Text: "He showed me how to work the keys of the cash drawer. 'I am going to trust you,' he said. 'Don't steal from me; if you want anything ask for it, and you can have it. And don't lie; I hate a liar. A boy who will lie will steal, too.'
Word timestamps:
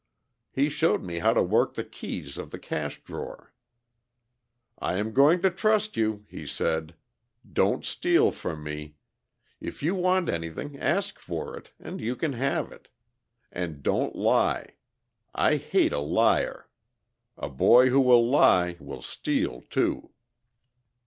"He 0.51 0.67
showed 0.67 1.03
me 1.03 1.19
how 1.19 1.31
to 1.31 1.43
work 1.43 1.75
the 1.75 1.83
keys 1.83 2.35
of 2.35 2.49
the 2.49 2.57
cash 2.57 3.03
drawer. 3.03 3.53
'I 4.79 4.97
am 4.97 5.13
going 5.13 5.43
to 5.43 5.51
trust 5.51 5.95
you,' 5.95 6.25
he 6.27 6.47
said. 6.47 6.95
'Don't 7.47 7.85
steal 7.85 8.31
from 8.31 8.63
me; 8.63 8.95
if 9.59 9.83
you 9.83 9.93
want 9.93 10.27
anything 10.27 10.75
ask 10.79 11.19
for 11.19 11.55
it, 11.55 11.69
and 11.79 12.01
you 12.01 12.15
can 12.15 12.33
have 12.33 12.71
it. 12.71 12.87
And 13.51 13.83
don't 13.83 14.15
lie; 14.15 14.73
I 15.35 15.57
hate 15.57 15.93
a 15.93 15.99
liar. 15.99 16.67
A 17.37 17.49
boy 17.49 17.89
who 17.89 18.01
will 18.01 18.27
lie 18.27 18.77
will 18.79 19.03
steal, 19.03 19.61
too.' 19.69 20.09